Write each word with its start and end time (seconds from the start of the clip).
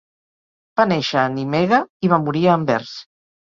Va 0.81 0.85
néixer 0.91 1.19
a 1.25 1.27
Nimega 1.35 1.81
i 2.09 2.13
va 2.17 2.21
morir 2.25 2.45
a 2.51 2.57
Anvers. 2.63 2.99